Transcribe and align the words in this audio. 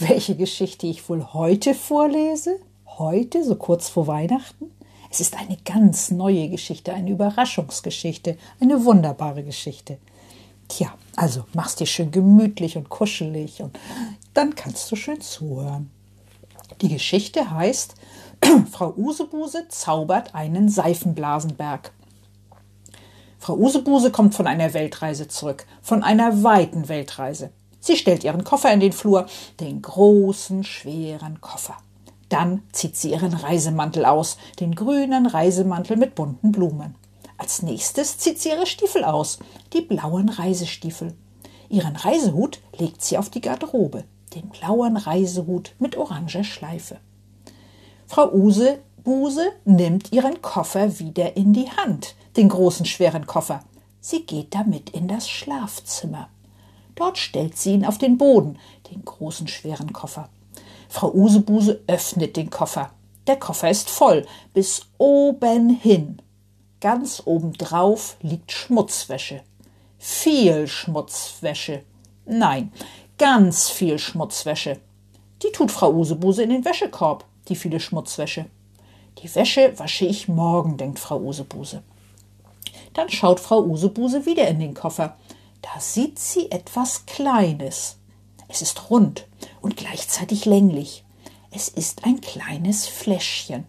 welche 0.00 0.36
Geschichte 0.36 0.86
ich 0.86 1.08
wohl 1.08 1.24
heute 1.32 1.74
vorlese? 1.74 2.58
Heute, 2.86 3.44
so 3.44 3.56
kurz 3.56 3.88
vor 3.88 4.06
Weihnachten? 4.06 4.70
Es 5.10 5.20
ist 5.20 5.36
eine 5.36 5.56
ganz 5.64 6.10
neue 6.10 6.48
Geschichte, 6.48 6.92
eine 6.92 7.10
Überraschungsgeschichte, 7.10 8.36
eine 8.60 8.84
wunderbare 8.84 9.42
Geschichte. 9.42 9.98
Tja, 10.68 10.92
also 11.16 11.44
mach's 11.54 11.76
dir 11.76 11.86
schön 11.86 12.10
gemütlich 12.10 12.76
und 12.76 12.90
kuschelig 12.90 13.62
und 13.62 13.78
dann 14.34 14.54
kannst 14.54 14.90
du 14.92 14.96
schön 14.96 15.20
zuhören. 15.20 15.90
Die 16.82 16.88
Geschichte 16.88 17.50
heißt 17.50 17.94
Frau 18.70 18.92
Usebuse 18.96 19.66
zaubert 19.68 20.34
einen 20.34 20.68
Seifenblasenberg. 20.68 21.92
Frau 23.38 23.56
Usebuse 23.56 24.10
kommt 24.10 24.34
von 24.34 24.46
einer 24.46 24.74
Weltreise 24.74 25.26
zurück, 25.28 25.66
von 25.80 26.02
einer 26.02 26.42
weiten 26.42 26.88
Weltreise. 26.88 27.50
Sie 27.80 27.96
stellt 27.96 28.24
ihren 28.24 28.44
Koffer 28.44 28.72
in 28.72 28.80
den 28.80 28.92
Flur, 28.92 29.26
den 29.60 29.82
großen, 29.82 30.64
schweren 30.64 31.40
Koffer. 31.40 31.76
Dann 32.28 32.62
zieht 32.72 32.96
sie 32.96 33.12
ihren 33.12 33.32
Reisemantel 33.32 34.04
aus, 34.04 34.36
den 34.60 34.74
grünen 34.74 35.26
Reisemantel 35.26 35.96
mit 35.96 36.14
bunten 36.14 36.52
Blumen. 36.52 36.94
Als 37.38 37.62
nächstes 37.62 38.18
zieht 38.18 38.40
sie 38.40 38.50
ihre 38.50 38.66
Stiefel 38.66 39.04
aus, 39.04 39.38
die 39.72 39.80
blauen 39.80 40.28
Reisestiefel. 40.28 41.14
Ihren 41.68 41.96
Reisehut 41.96 42.60
legt 42.76 43.02
sie 43.02 43.16
auf 43.16 43.30
die 43.30 43.40
Garderobe, 43.40 44.04
den 44.34 44.48
blauen 44.48 44.96
Reisehut 44.96 45.74
mit 45.78 45.96
oranger 45.96 46.44
Schleife. 46.44 46.98
Frau 48.06 48.32
Use 48.32 48.78
Buse 49.04 49.52
nimmt 49.64 50.12
ihren 50.12 50.42
Koffer 50.42 50.98
wieder 50.98 51.36
in 51.36 51.52
die 51.52 51.70
Hand, 51.70 52.14
den 52.36 52.48
großen 52.48 52.84
schweren 52.84 53.26
Koffer. 53.26 53.60
Sie 54.00 54.26
geht 54.26 54.54
damit 54.54 54.90
in 54.90 55.08
das 55.08 55.28
Schlafzimmer. 55.28 56.28
Dort 56.98 57.16
stellt 57.16 57.56
sie 57.56 57.74
ihn 57.74 57.84
auf 57.84 57.96
den 57.96 58.18
Boden, 58.18 58.58
den 58.90 59.04
großen 59.04 59.46
schweren 59.46 59.92
Koffer. 59.92 60.28
Frau 60.88 61.12
Usebuse 61.12 61.80
öffnet 61.86 62.36
den 62.36 62.50
Koffer. 62.50 62.90
Der 63.28 63.36
Koffer 63.36 63.70
ist 63.70 63.88
voll, 63.88 64.26
bis 64.52 64.82
oben 64.98 65.70
hin. 65.70 66.20
Ganz 66.80 67.22
obendrauf 67.24 68.16
liegt 68.20 68.50
Schmutzwäsche. 68.50 69.42
Viel 69.96 70.66
Schmutzwäsche. 70.66 71.82
Nein, 72.26 72.72
ganz 73.16 73.70
viel 73.70 74.00
Schmutzwäsche. 74.00 74.80
Die 75.44 75.52
tut 75.52 75.70
Frau 75.70 75.92
Usebuse 75.92 76.42
in 76.42 76.50
den 76.50 76.64
Wäschekorb, 76.64 77.24
die 77.48 77.54
viele 77.54 77.78
Schmutzwäsche. 77.78 78.46
Die 79.22 79.32
Wäsche 79.36 79.78
wasche 79.78 80.04
ich 80.04 80.26
morgen, 80.26 80.76
denkt 80.76 80.98
Frau 80.98 81.20
Usebuse. 81.20 81.84
Dann 82.94 83.08
schaut 83.08 83.38
Frau 83.38 83.62
Usebuse 83.62 84.26
wieder 84.26 84.48
in 84.48 84.58
den 84.58 84.74
Koffer. 84.74 85.16
Da 85.62 85.80
sieht 85.80 86.18
sie 86.18 86.50
etwas 86.50 87.06
Kleines. 87.06 87.96
Es 88.48 88.62
ist 88.62 88.90
rund 88.90 89.26
und 89.60 89.76
gleichzeitig 89.76 90.44
länglich. 90.44 91.04
Es 91.50 91.68
ist 91.68 92.04
ein 92.04 92.20
kleines 92.20 92.86
Fläschchen. 92.86 93.66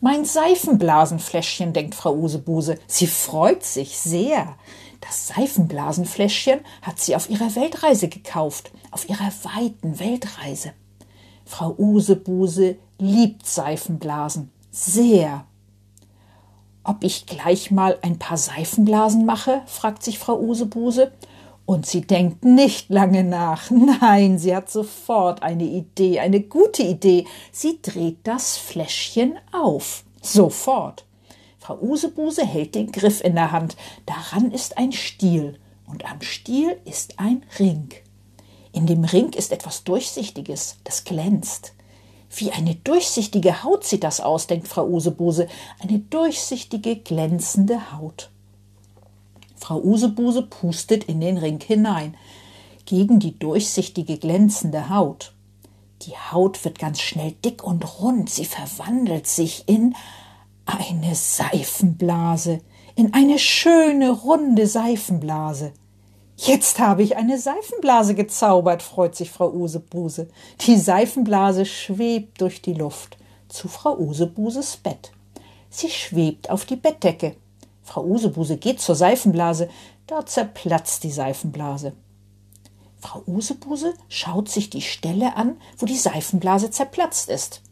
Mein 0.00 0.24
Seifenblasenfläschchen, 0.24 1.72
denkt 1.72 1.94
Frau 1.94 2.14
Usebuse. 2.14 2.78
Sie 2.86 3.06
freut 3.06 3.62
sich 3.62 3.98
sehr. 3.98 4.56
Das 5.00 5.28
Seifenblasenfläschchen 5.28 6.60
hat 6.82 6.98
sie 6.98 7.14
auf 7.14 7.30
ihrer 7.30 7.54
Weltreise 7.54 8.08
gekauft, 8.08 8.72
auf 8.90 9.08
ihrer 9.08 9.30
weiten 9.42 10.00
Weltreise. 10.00 10.72
Frau 11.44 11.74
Usebuse 11.76 12.76
liebt 12.98 13.46
Seifenblasen 13.46 14.50
sehr. 14.70 15.46
Ob 16.84 17.04
ich 17.04 17.26
gleich 17.26 17.70
mal 17.70 17.98
ein 18.02 18.18
paar 18.18 18.36
Seifenblasen 18.36 19.24
mache? 19.24 19.62
fragt 19.66 20.02
sich 20.02 20.18
Frau 20.18 20.38
Usebuse. 20.38 21.12
Und 21.64 21.86
sie 21.86 22.00
denkt 22.00 22.44
nicht 22.44 22.90
lange 22.90 23.22
nach. 23.22 23.70
Nein, 24.00 24.38
sie 24.38 24.54
hat 24.54 24.70
sofort 24.70 25.42
eine 25.42 25.64
Idee, 25.64 26.18
eine 26.18 26.40
gute 26.40 26.82
Idee. 26.82 27.26
Sie 27.52 27.78
dreht 27.80 28.18
das 28.24 28.56
Fläschchen 28.56 29.34
auf. 29.52 30.04
Sofort. 30.20 31.04
Frau 31.60 31.78
Usebuse 31.80 32.44
hält 32.44 32.74
den 32.74 32.90
Griff 32.90 33.22
in 33.22 33.36
der 33.36 33.52
Hand. 33.52 33.76
Daran 34.06 34.50
ist 34.50 34.76
ein 34.76 34.90
Stiel. 34.90 35.58
Und 35.86 36.04
am 36.10 36.20
Stiel 36.20 36.76
ist 36.84 37.20
ein 37.20 37.44
Ring. 37.58 37.90
In 38.72 38.86
dem 38.86 39.04
Ring 39.04 39.30
ist 39.34 39.52
etwas 39.52 39.84
Durchsichtiges, 39.84 40.78
das 40.82 41.04
glänzt. 41.04 41.74
Wie 42.34 42.50
eine 42.50 42.74
durchsichtige 42.74 43.62
Haut 43.62 43.84
sieht 43.84 44.04
das 44.04 44.20
aus, 44.20 44.46
denkt 44.46 44.68
Frau 44.68 44.86
Usebuse. 44.86 45.48
Eine 45.80 45.98
durchsichtige, 45.98 46.96
glänzende 46.96 47.92
Haut. 47.92 48.30
Frau 49.56 49.78
Usebuse 49.80 50.42
pustet 50.42 51.04
in 51.04 51.20
den 51.20 51.36
Ring 51.36 51.60
hinein, 51.60 52.16
gegen 52.84 53.20
die 53.20 53.38
durchsichtige, 53.38 54.18
glänzende 54.18 54.88
Haut. 54.88 55.34
Die 56.02 56.16
Haut 56.16 56.64
wird 56.64 56.78
ganz 56.78 57.00
schnell 57.00 57.32
dick 57.44 57.62
und 57.62 58.00
rund, 58.00 58.28
sie 58.28 58.44
verwandelt 58.44 59.28
sich 59.28 59.68
in 59.68 59.94
eine 60.66 61.14
Seifenblase, 61.14 62.60
in 62.96 63.14
eine 63.14 63.38
schöne, 63.38 64.10
runde 64.10 64.66
Seifenblase. 64.66 65.72
Jetzt 66.44 66.80
habe 66.80 67.04
ich 67.04 67.16
eine 67.16 67.38
Seifenblase 67.38 68.16
gezaubert, 68.16 68.82
freut 68.82 69.14
sich 69.14 69.30
Frau 69.30 69.52
Usebuse. 69.52 70.26
Die 70.62 70.76
Seifenblase 70.76 71.64
schwebt 71.64 72.40
durch 72.40 72.60
die 72.60 72.72
Luft 72.72 73.16
zu 73.48 73.68
Frau 73.68 73.96
Usebuses 73.96 74.76
Bett. 74.76 75.12
Sie 75.70 75.88
schwebt 75.88 76.50
auf 76.50 76.64
die 76.64 76.74
Bettdecke. 76.74 77.36
Frau 77.84 78.02
Usebuse 78.02 78.56
geht 78.56 78.80
zur 78.80 78.96
Seifenblase, 78.96 79.68
da 80.08 80.26
zerplatzt 80.26 81.04
die 81.04 81.12
Seifenblase. 81.12 81.92
Frau 82.98 83.22
Usebuse 83.28 83.94
schaut 84.08 84.48
sich 84.48 84.68
die 84.68 84.82
Stelle 84.82 85.36
an, 85.36 85.60
wo 85.78 85.86
die 85.86 85.96
Seifenblase 85.96 86.72
zerplatzt 86.72 87.30
ist. 87.30 87.62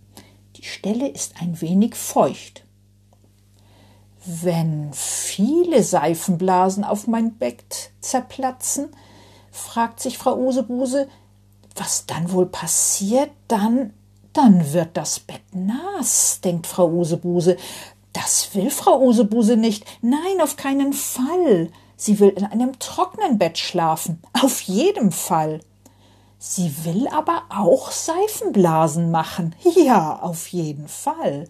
Die 0.55 0.65
Stelle 0.65 1.09
ist 1.09 1.35
ein 1.41 1.61
wenig 1.61 1.97
feucht. 1.97 2.65
Wenn 4.25 4.91
viele 4.93 5.83
Seifenblasen 5.83 6.85
auf 6.85 7.07
mein 7.07 7.35
Bett 7.35 7.91
zerplatzen, 8.01 8.91
fragt 9.51 10.01
sich 10.01 10.19
Frau 10.19 10.37
Usebuse, 10.37 11.09
was 11.75 12.07
dann 12.07 12.31
wohl 12.33 12.47
passiert, 12.47 13.31
dann, 13.49 13.95
dann 14.33 14.73
wird 14.73 14.97
das 14.97 15.21
Bett 15.21 15.43
nass, 15.53 16.41
denkt 16.43 16.67
Frau 16.67 16.89
Usebuse. 16.89 17.57
Das 18.13 18.55
will 18.55 18.71
Frau 18.71 19.01
Usebuse 19.01 19.57
nicht. 19.57 19.85
Nein, 20.03 20.41
auf 20.43 20.57
keinen 20.57 20.93
Fall. 20.93 21.71
Sie 21.97 22.19
will 22.19 22.31
in 22.31 22.45
einem 22.45 22.79
trockenen 22.79 23.39
Bett 23.39 23.59
schlafen. 23.59 24.21
Auf 24.43 24.61
jeden 24.63 25.13
Fall. 25.13 25.61
Sie 26.39 26.85
will 26.85 27.07
aber 27.09 27.43
auch 27.51 27.91
Seifenblasen 27.91 29.11
machen. 29.11 29.55
Ja, 29.77 30.19
auf 30.21 30.49
jeden 30.49 30.89
Fall. 30.89 31.49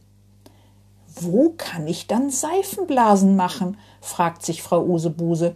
Wo 1.22 1.50
kann 1.50 1.86
ich 1.86 2.06
dann 2.06 2.30
Seifenblasen 2.30 3.36
machen? 3.36 3.76
fragt 4.00 4.44
sich 4.44 4.62
Frau 4.62 4.82
Usebuse. 4.82 5.54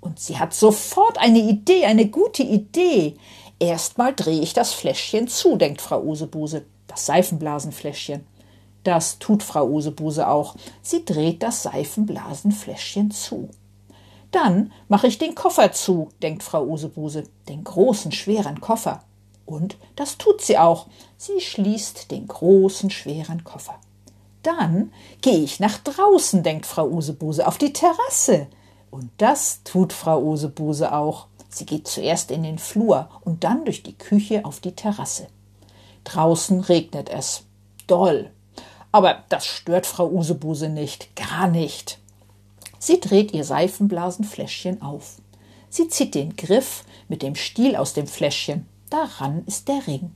Und 0.00 0.18
sie 0.18 0.38
hat 0.38 0.54
sofort 0.54 1.18
eine 1.18 1.38
Idee, 1.38 1.84
eine 1.84 2.08
gute 2.08 2.42
Idee. 2.42 3.16
Erstmal 3.58 4.14
drehe 4.14 4.40
ich 4.40 4.54
das 4.54 4.72
Fläschchen 4.72 5.28
zu, 5.28 5.56
denkt 5.56 5.82
Frau 5.82 6.02
Usebuse. 6.02 6.64
Das 6.86 7.06
Seifenblasenfläschchen. 7.06 8.26
Das 8.84 9.18
tut 9.18 9.42
Frau 9.42 9.66
Usebuse 9.66 10.26
auch. 10.26 10.56
Sie 10.80 11.04
dreht 11.04 11.42
das 11.42 11.62
Seifenblasenfläschchen 11.62 13.10
zu. 13.10 13.50
Dann 14.30 14.72
mache 14.88 15.06
ich 15.06 15.18
den 15.18 15.34
Koffer 15.34 15.72
zu, 15.72 16.08
denkt 16.22 16.42
Frau 16.42 16.64
Usebuse, 16.64 17.24
den 17.48 17.64
großen, 17.64 18.12
schweren 18.12 18.60
Koffer. 18.60 19.04
Und 19.44 19.76
das 19.94 20.16
tut 20.16 20.40
sie 20.40 20.56
auch. 20.56 20.86
Sie 21.18 21.40
schließt 21.40 22.10
den 22.10 22.26
großen, 22.26 22.90
schweren 22.90 23.44
Koffer. 23.44 23.78
Dann 24.42 24.92
gehe 25.20 25.38
ich 25.38 25.60
nach 25.60 25.78
draußen, 25.78 26.42
denkt 26.42 26.66
Frau 26.66 26.86
Usebuse, 26.88 27.46
auf 27.46 27.58
die 27.58 27.72
Terrasse. 27.72 28.48
Und 28.90 29.10
das 29.18 29.62
tut 29.64 29.92
Frau 29.92 30.20
Usebuse 30.20 30.92
auch. 30.92 31.26
Sie 31.48 31.66
geht 31.66 31.86
zuerst 31.86 32.30
in 32.30 32.42
den 32.42 32.58
Flur 32.58 33.08
und 33.22 33.44
dann 33.44 33.64
durch 33.64 33.82
die 33.82 33.96
Küche 33.96 34.44
auf 34.44 34.60
die 34.60 34.72
Terrasse. 34.72 35.28
Draußen 36.04 36.60
regnet 36.60 37.08
es. 37.08 37.44
Doll. 37.86 38.30
Aber 38.90 39.22
das 39.28 39.46
stört 39.46 39.86
Frau 39.86 40.08
Usebuse 40.08 40.68
nicht, 40.68 41.14
gar 41.16 41.48
nicht. 41.48 41.98
Sie 42.78 43.00
dreht 43.00 43.32
ihr 43.32 43.44
Seifenblasenfläschchen 43.44 44.82
auf. 44.82 45.16
Sie 45.70 45.88
zieht 45.88 46.14
den 46.14 46.36
Griff 46.36 46.84
mit 47.08 47.22
dem 47.22 47.34
Stiel 47.34 47.76
aus 47.76 47.94
dem 47.94 48.06
Fläschchen. 48.06 48.66
Daran 48.90 49.44
ist 49.46 49.68
der 49.68 49.86
Ring. 49.86 50.12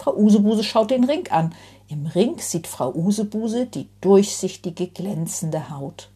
Frau 0.00 0.16
Usebuse 0.16 0.64
schaut 0.64 0.90
den 0.90 1.04
Ring 1.04 1.28
an. 1.28 1.54
Im 1.88 2.06
Ring 2.06 2.38
sieht 2.38 2.66
Frau 2.66 2.90
Usebuse 2.94 3.66
die 3.66 3.86
durchsichtige, 4.00 4.86
glänzende 4.86 5.68
Haut. 5.68 6.08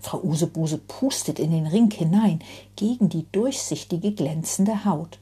Frau 0.00 0.20
Usebuse 0.20 0.78
pustet 0.78 1.38
in 1.38 1.52
den 1.52 1.68
Ring 1.68 1.92
hinein 1.92 2.40
gegen 2.74 3.08
die 3.08 3.26
durchsichtige, 3.30 4.10
glänzende 4.10 4.84
Haut. 4.84 5.20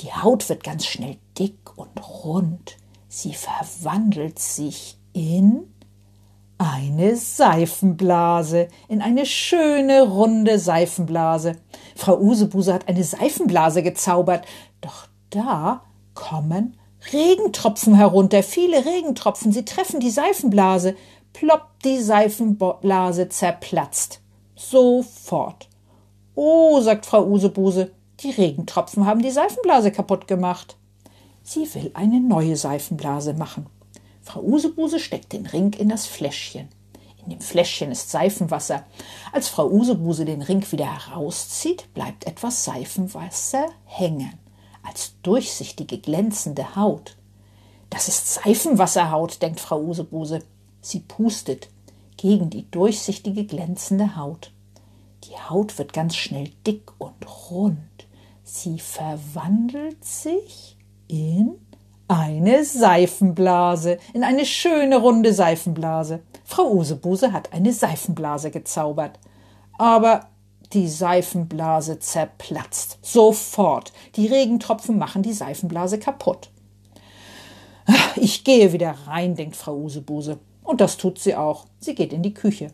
Die 0.00 0.12
Haut 0.12 0.46
wird 0.50 0.62
ganz 0.62 0.84
schnell 0.84 1.16
dick 1.38 1.56
und 1.76 1.88
rund. 2.22 2.76
Sie 3.08 3.32
verwandelt 3.32 4.38
sich 4.38 4.98
in 5.14 5.72
eine 6.58 7.16
Seifenblase, 7.16 8.68
in 8.88 9.00
eine 9.00 9.24
schöne, 9.24 10.02
runde 10.02 10.58
Seifenblase. 10.58 11.56
Frau 11.96 12.18
Usebuse 12.18 12.74
hat 12.74 12.88
eine 12.88 13.04
Seifenblase 13.04 13.82
gezaubert, 13.82 14.44
doch 14.82 15.06
da 15.30 15.80
kommen 16.12 16.74
Regentropfen 17.12 17.94
herunter, 17.94 18.42
viele 18.42 18.84
Regentropfen, 18.84 19.52
sie 19.52 19.64
treffen 19.64 20.00
die 20.00 20.10
Seifenblase, 20.10 20.96
plopp, 21.32 21.68
die 21.84 22.00
Seifenblase 22.00 23.28
zerplatzt. 23.28 24.20
Sofort. 24.56 25.68
Oh, 26.34 26.80
sagt 26.80 27.06
Frau 27.06 27.24
Usebuse, 27.26 27.92
die 28.20 28.30
Regentropfen 28.30 29.06
haben 29.06 29.22
die 29.22 29.30
Seifenblase 29.30 29.92
kaputt 29.92 30.26
gemacht. 30.26 30.76
Sie 31.42 31.72
will 31.74 31.90
eine 31.94 32.20
neue 32.20 32.56
Seifenblase 32.56 33.34
machen. 33.34 33.66
Frau 34.22 34.42
Usebuse 34.42 34.98
steckt 34.98 35.32
den 35.32 35.46
Ring 35.46 35.72
in 35.72 35.88
das 35.88 36.06
Fläschchen. 36.06 36.68
In 37.24 37.30
dem 37.30 37.40
Fläschchen 37.40 37.90
ist 37.90 38.10
Seifenwasser. 38.10 38.84
Als 39.32 39.48
Frau 39.48 39.68
Usebuse 39.68 40.24
den 40.24 40.42
Ring 40.42 40.64
wieder 40.70 41.06
herauszieht, 41.06 41.92
bleibt 41.94 42.26
etwas 42.26 42.64
Seifenwasser 42.64 43.66
hängen 43.84 44.38
als 44.88 45.14
durchsichtige, 45.22 45.98
glänzende 45.98 46.74
Haut. 46.74 47.16
Das 47.90 48.08
ist 48.08 48.34
Seifenwasserhaut, 48.34 49.40
denkt 49.42 49.60
Frau 49.60 49.80
Usebuse. 49.80 50.40
Sie 50.80 51.00
pustet 51.00 51.68
gegen 52.16 52.50
die 52.50 52.70
durchsichtige, 52.70 53.44
glänzende 53.44 54.16
Haut. 54.16 54.52
Die 55.24 55.36
Haut 55.48 55.78
wird 55.78 55.92
ganz 55.92 56.16
schnell 56.16 56.50
dick 56.66 56.90
und 56.98 57.50
rund. 57.50 57.78
Sie 58.44 58.78
verwandelt 58.78 60.04
sich 60.04 60.76
in 61.06 61.54
eine 62.08 62.64
Seifenblase, 62.64 63.98
in 64.14 64.24
eine 64.24 64.46
schöne 64.46 64.96
runde 64.96 65.34
Seifenblase. 65.34 66.20
Frau 66.44 66.70
Usebuse 66.72 67.32
hat 67.32 67.52
eine 67.52 67.72
Seifenblase 67.72 68.50
gezaubert. 68.50 69.18
Aber 69.76 70.28
die 70.72 70.88
Seifenblase 70.88 71.98
zerplatzt. 71.98 72.98
Sofort. 73.02 73.92
Die 74.16 74.26
Regentropfen 74.26 74.98
machen 74.98 75.22
die 75.22 75.32
Seifenblase 75.32 75.98
kaputt. 75.98 76.50
Ich 78.16 78.44
gehe 78.44 78.72
wieder 78.72 78.94
rein, 79.06 79.34
denkt 79.34 79.56
Frau 79.56 79.76
Usebuse. 79.76 80.38
Und 80.62 80.80
das 80.80 80.98
tut 80.98 81.18
sie 81.18 81.34
auch. 81.34 81.66
Sie 81.80 81.94
geht 81.94 82.12
in 82.12 82.22
die 82.22 82.34
Küche. 82.34 82.72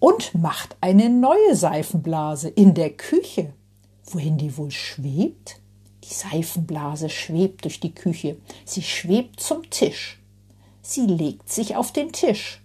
Und 0.00 0.34
macht 0.34 0.76
eine 0.80 1.08
neue 1.08 1.54
Seifenblase 1.54 2.48
in 2.48 2.74
der 2.74 2.90
Küche. 2.90 3.52
Wohin 4.04 4.38
die 4.38 4.56
wohl 4.56 4.70
schwebt? 4.70 5.60
Die 6.02 6.14
Seifenblase 6.14 7.08
schwebt 7.08 7.64
durch 7.64 7.78
die 7.78 7.94
Küche. 7.94 8.38
Sie 8.64 8.82
schwebt 8.82 9.40
zum 9.40 9.68
Tisch. 9.70 10.20
Sie 10.82 11.06
legt 11.06 11.52
sich 11.52 11.76
auf 11.76 11.92
den 11.92 12.10
Tisch. 12.12 12.62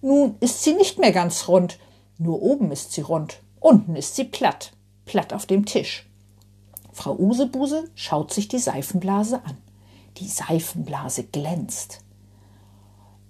Nun 0.00 0.36
ist 0.40 0.64
sie 0.64 0.74
nicht 0.74 0.98
mehr 0.98 1.12
ganz 1.12 1.46
rund, 1.46 1.78
nur 2.18 2.42
oben 2.42 2.72
ist 2.72 2.92
sie 2.92 3.02
rund, 3.02 3.40
unten 3.60 3.96
ist 3.96 4.16
sie 4.16 4.24
platt, 4.24 4.72
platt 5.04 5.32
auf 5.32 5.46
dem 5.46 5.66
Tisch. 5.66 6.08
Frau 6.92 7.14
Usebuse 7.14 7.90
schaut 7.94 8.32
sich 8.32 8.48
die 8.48 8.58
Seifenblase 8.58 9.44
an. 9.44 9.58
Die 10.16 10.28
Seifenblase 10.28 11.24
glänzt. 11.24 12.00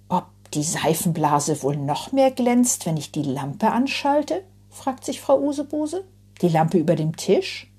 Ob 0.07 0.27
die 0.53 0.63
Seifenblase 0.63 1.61
wohl 1.63 1.75
noch 1.75 2.13
mehr 2.13 2.31
glänzt, 2.31 2.85
wenn 2.85 2.95
ich 2.95 3.11
die 3.11 3.23
Lampe 3.23 3.69
anschalte? 3.69 4.43
fragt 4.69 5.03
sich 5.03 5.19
Frau 5.19 5.39
Usebuse. 5.39 6.05
Die 6.41 6.47
Lampe 6.47 6.77
über 6.77 6.95
dem 6.95 7.17
Tisch? 7.17 7.69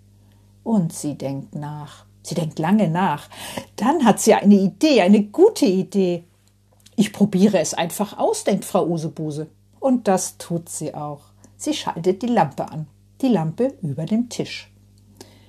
Und 0.63 0.93
sie 0.93 1.15
denkt 1.15 1.55
nach. 1.55 2.05
Sie 2.23 2.35
denkt 2.35 2.59
lange 2.59 2.91
nach. 2.91 3.31
Dann 3.77 4.05
hat 4.05 4.21
sie 4.21 4.35
eine 4.35 4.57
Idee, 4.57 5.01
eine 5.01 5.23
gute 5.23 5.65
Idee. 5.65 6.25
Ich 6.97 7.15
probiere 7.15 7.61
es 7.61 7.73
einfach 7.73 8.19
aus, 8.19 8.45
denkt 8.45 8.67
Frau 8.67 8.87
Usebuse. 8.87 9.47
Und 9.81 10.09
das 10.09 10.39
tut 10.39 10.69
sie 10.69 10.95
auch. 10.95 11.21
Sie 11.57 11.75
schaltet 11.75 12.23
die 12.23 12.27
Lampe 12.27 12.71
an, 12.71 12.87
die 13.21 13.29
Lampe 13.29 13.75
über 13.83 14.05
dem 14.05 14.29
Tisch. 14.29 14.71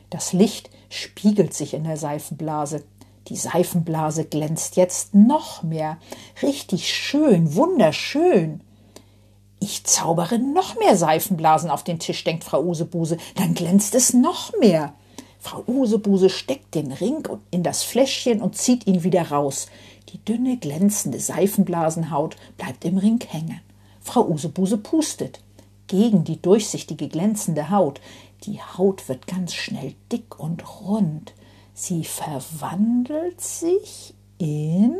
Das 0.09 0.33
Licht 0.33 0.69
spiegelt 0.89 1.53
sich 1.53 1.73
in 1.73 1.83
der 1.83 1.97
Seifenblase. 1.97 2.83
Die 3.27 3.35
Seifenblase 3.35 4.25
glänzt 4.25 4.75
jetzt 4.75 5.13
noch 5.13 5.61
mehr. 5.61 5.97
Richtig 6.41 6.91
schön, 6.91 7.55
wunderschön. 7.55 8.61
Ich 9.59 9.83
zaubere 9.83 10.39
noch 10.39 10.79
mehr 10.79 10.97
Seifenblasen 10.97 11.69
auf 11.69 11.83
den 11.83 11.99
Tisch, 11.99 12.23
denkt 12.23 12.43
Frau 12.43 12.63
Usebuse. 12.63 13.17
Dann 13.35 13.53
glänzt 13.53 13.93
es 13.93 14.13
noch 14.13 14.51
mehr. 14.59 14.93
Frau 15.39 15.63
Usebuse 15.67 16.29
steckt 16.29 16.75
den 16.75 16.91
Ring 16.91 17.27
in 17.51 17.63
das 17.63 17.83
Fläschchen 17.83 18.41
und 18.41 18.57
zieht 18.57 18.87
ihn 18.87 19.03
wieder 19.03 19.29
raus. 19.29 19.67
Die 20.09 20.23
dünne, 20.23 20.57
glänzende 20.57 21.19
Seifenblasenhaut 21.19 22.35
bleibt 22.57 22.83
im 22.83 22.97
Ring 22.97 23.19
hängen. 23.27 23.61
Frau 24.01 24.27
Usebuse 24.27 24.77
pustet 24.77 25.41
gegen 25.87 26.23
die 26.23 26.41
durchsichtige 26.41 27.07
glänzende 27.07 27.69
Haut. 27.69 27.99
Die 28.43 28.61
Haut 28.61 29.09
wird 29.09 29.27
ganz 29.27 29.53
schnell 29.53 29.95
dick 30.11 30.39
und 30.39 30.81
rund. 30.81 31.33
Sie 31.73 32.03
verwandelt 32.03 33.41
sich 33.41 34.13
in 34.37 34.95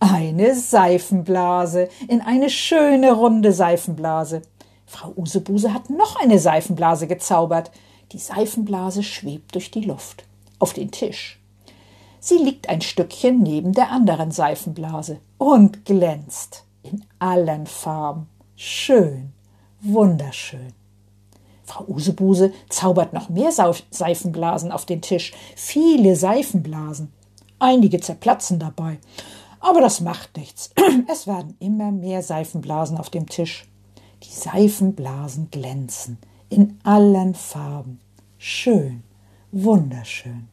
eine 0.00 0.54
Seifenblase, 0.54 1.88
in 2.08 2.20
eine 2.20 2.50
schöne 2.50 3.12
runde 3.12 3.52
Seifenblase. 3.52 4.42
Frau 4.84 5.12
Usebuse 5.16 5.72
hat 5.72 5.90
noch 5.90 6.16
eine 6.16 6.38
Seifenblase 6.38 7.06
gezaubert. 7.06 7.70
Die 8.12 8.18
Seifenblase 8.18 9.02
schwebt 9.02 9.54
durch 9.54 9.70
die 9.70 9.80
Luft 9.80 10.24
auf 10.58 10.72
den 10.72 10.90
Tisch. 10.90 11.40
Sie 12.20 12.38
liegt 12.38 12.68
ein 12.68 12.82
Stückchen 12.82 13.42
neben 13.42 13.72
der 13.72 13.90
anderen 13.90 14.30
Seifenblase 14.30 15.20
und 15.38 15.84
glänzt 15.84 16.65
in 16.90 17.04
allen 17.18 17.66
Farben. 17.66 18.28
Schön, 18.56 19.32
wunderschön. 19.80 20.72
Frau 21.64 21.84
Usebuse 21.88 22.52
zaubert 22.68 23.12
noch 23.12 23.28
mehr 23.28 23.50
Seifenblasen 23.52 24.70
auf 24.70 24.86
den 24.86 25.02
Tisch. 25.02 25.32
Viele 25.56 26.14
Seifenblasen. 26.14 27.12
Einige 27.58 28.00
zerplatzen 28.00 28.58
dabei. 28.58 28.98
Aber 29.60 29.80
das 29.80 30.00
macht 30.00 30.36
nichts. 30.36 30.70
Es 31.10 31.26
werden 31.26 31.56
immer 31.58 31.90
mehr 31.90 32.22
Seifenblasen 32.22 32.98
auf 32.98 33.10
dem 33.10 33.28
Tisch. 33.28 33.66
Die 34.22 34.32
Seifenblasen 34.32 35.50
glänzen 35.50 36.18
in 36.48 36.78
allen 36.84 37.34
Farben. 37.34 38.00
Schön, 38.38 39.02
wunderschön. 39.50 40.48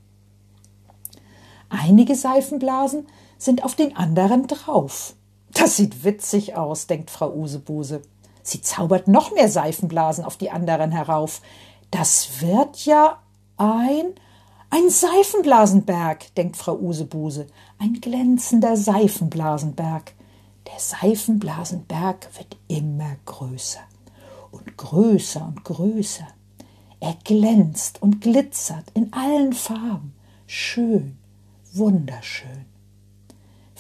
Einige 1.70 2.16
Seifenblasen 2.16 3.08
sind 3.38 3.64
auf 3.64 3.76
den 3.76 3.96
anderen 3.96 4.48
drauf. 4.48 5.16
Das 5.54 5.78
sieht 5.78 6.04
witzig 6.04 6.56
aus, 6.56 6.88
denkt 6.88 7.10
Frau 7.10 7.32
Usebuse. 7.34 8.02
Sie 8.42 8.62
zaubert 8.62 9.08
noch 9.08 9.32
mehr 9.32 9.50
Seifenblasen 9.50 10.26
auf 10.26 10.38
die 10.38 10.52
anderen 10.52 10.92
herauf. 10.92 11.42
Das 11.92 12.42
wird 12.42 12.86
ja 12.86 13.20
ein 13.58 14.14
ein 14.76 14.90
Seifenblasenberg, 14.90 16.34
denkt 16.34 16.58
Frau 16.58 16.76
Usebuse. 16.76 17.46
Ein 17.78 18.02
glänzender 18.02 18.76
Seifenblasenberg. 18.76 20.14
Der 20.66 20.80
Seifenblasenberg 20.80 22.28
wird 22.36 22.58
immer 22.68 23.16
größer 23.26 23.84
und 24.50 24.76
größer 24.76 25.46
und 25.46 25.64
größer. 25.64 26.26
Er 27.00 27.14
glänzt 27.24 28.02
und 28.02 28.22
glitzert 28.22 28.86
in 28.96 29.14
allen 29.14 29.54
Farben. 29.54 30.16
Schön, 30.48 31.20
wunderschön. 31.74 32.66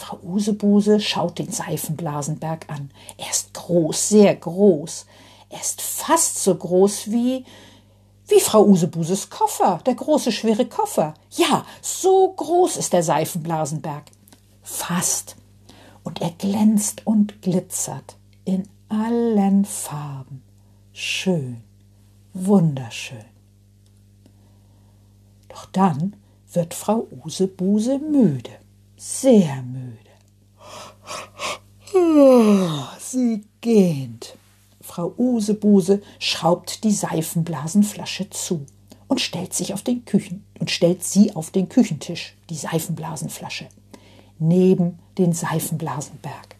Frau 0.03 0.19
Usebuse 0.21 0.99
schaut 0.99 1.39
den 1.39 1.49
Seifenblasenberg 1.49 2.69
an. 2.69 2.91
Er 3.17 3.29
ist 3.29 3.53
groß, 3.53 4.09
sehr 4.09 4.35
groß. 4.35 5.05
Er 5.49 5.61
ist 5.61 5.81
fast 5.81 6.43
so 6.43 6.53
groß 6.53 7.09
wie 7.09 7.45
wie 8.27 8.39
Frau 8.41 8.65
Usebuses 8.65 9.29
Koffer, 9.29 9.79
der 9.85 9.95
große 9.95 10.33
schwere 10.33 10.65
Koffer. 10.65 11.13
Ja, 11.31 11.65
so 11.81 12.33
groß 12.33 12.75
ist 12.77 12.91
der 12.91 13.03
Seifenblasenberg. 13.03 14.03
Fast. 14.61 15.37
Und 16.03 16.21
er 16.21 16.31
glänzt 16.31 17.07
und 17.07 17.41
glitzert 17.41 18.17
in 18.43 18.67
allen 18.89 19.63
Farben. 19.63 20.43
Schön, 20.91 21.63
wunderschön. 22.33 23.25
Doch 25.47 25.65
dann 25.65 26.17
wird 26.51 26.73
Frau 26.73 27.07
Usebuse 27.23 27.99
müde 27.99 28.51
sehr 29.03 29.61
müde. 29.63 29.92
Sie 32.99 33.43
gähnt. 33.61 34.35
Frau 34.81 35.13
Usebuse 35.17 36.01
schraubt 36.19 36.83
die 36.83 36.91
Seifenblasenflasche 36.91 38.29
zu 38.29 38.65
und 39.07 39.21
stellt 39.21 39.53
sich 39.53 39.73
auf 39.73 39.81
den 39.81 40.05
Küchen 40.05 40.43
und 40.59 40.69
stellt 40.69 41.03
sie 41.03 41.35
auf 41.35 41.51
den 41.51 41.69
Küchentisch, 41.69 42.35
die 42.49 42.55
Seifenblasenflasche. 42.55 43.67
neben 44.39 44.99
den 45.17 45.33
Seifenblasenberg. 45.33 46.55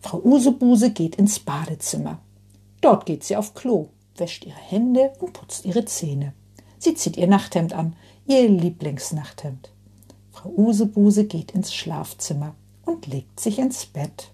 Frau 0.00 0.20
Usebuse 0.20 0.90
geht 0.90 1.16
ins 1.16 1.38
Badezimmer. 1.38 2.18
Dort 2.80 3.06
geht 3.06 3.24
sie 3.24 3.36
auf 3.36 3.54
Klo, 3.54 3.88
wäscht 4.16 4.44
ihre 4.44 4.56
Hände 4.56 5.12
und 5.20 5.32
putzt 5.32 5.64
ihre 5.64 5.84
Zähne. 5.84 6.32
Sie 6.78 6.94
zieht 6.94 7.16
ihr 7.16 7.26
Nachthemd 7.26 7.72
an, 7.72 7.96
ihr 8.26 8.48
Lieblingsnachthemd. 8.48 9.70
Frau 10.30 10.50
Usebuse 10.50 11.24
geht 11.24 11.52
ins 11.52 11.74
Schlafzimmer 11.74 12.54
und 12.84 13.06
legt 13.06 13.40
sich 13.40 13.58
ins 13.58 13.86
Bett. 13.86 14.30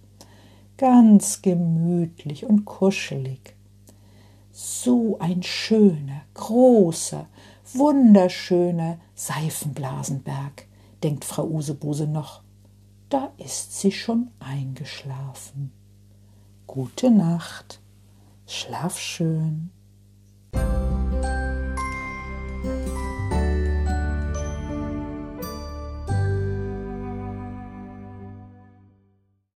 Ganz 0.76 1.40
gemütlich 1.40 2.46
und 2.46 2.64
kuschelig. 2.64 3.54
So 4.50 5.18
ein 5.20 5.44
schöner, 5.44 6.22
großer, 6.34 7.26
wunderschöner 7.74 8.98
Seifenblasenberg, 9.14 10.66
denkt 11.02 11.24
Frau 11.24 11.44
Usebuse 11.44 12.08
noch. 12.08 12.42
Da 13.08 13.30
ist 13.36 13.78
sie 13.78 13.92
schon 13.92 14.32
eingeschlafen. 14.40 15.72
Gute 16.66 17.10
Nacht, 17.10 17.80
schlaf 18.46 18.98
schön. 18.98 19.70